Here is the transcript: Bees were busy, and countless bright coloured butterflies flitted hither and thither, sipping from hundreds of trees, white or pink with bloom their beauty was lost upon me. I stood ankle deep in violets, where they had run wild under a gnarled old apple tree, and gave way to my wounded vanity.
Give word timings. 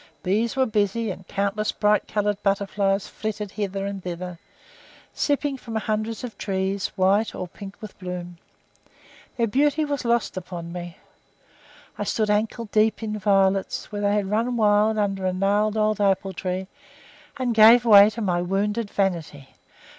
Bees 0.23 0.55
were 0.55 0.65
busy, 0.65 1.11
and 1.11 1.27
countless 1.27 1.71
bright 1.71 2.07
coloured 2.07 2.41
butterflies 2.41 3.05
flitted 3.07 3.51
hither 3.51 3.85
and 3.85 4.01
thither, 4.03 4.39
sipping 5.13 5.57
from 5.57 5.75
hundreds 5.75 6.23
of 6.23 6.39
trees, 6.39 6.87
white 6.95 7.35
or 7.35 7.47
pink 7.47 7.77
with 7.79 7.95
bloom 7.99 8.39
their 9.37 9.45
beauty 9.45 9.85
was 9.85 10.03
lost 10.03 10.35
upon 10.37 10.73
me. 10.73 10.97
I 11.99 12.03
stood 12.05 12.31
ankle 12.31 12.65
deep 12.71 13.03
in 13.03 13.19
violets, 13.19 13.91
where 13.91 14.01
they 14.01 14.15
had 14.15 14.31
run 14.31 14.57
wild 14.57 14.97
under 14.97 15.27
a 15.27 15.33
gnarled 15.33 15.77
old 15.77 16.01
apple 16.01 16.33
tree, 16.33 16.65
and 17.37 17.53
gave 17.53 17.85
way 17.85 18.09
to 18.09 18.21
my 18.21 18.41
wounded 18.41 18.89
vanity. 18.89 19.49